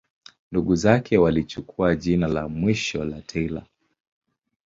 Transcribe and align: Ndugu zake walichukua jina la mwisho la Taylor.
Ndugu 0.51 0.75
zake 0.75 1.17
walichukua 1.17 1.95
jina 1.95 2.27
la 2.27 2.47
mwisho 2.47 3.03
la 3.05 3.21
Taylor. 3.21 3.63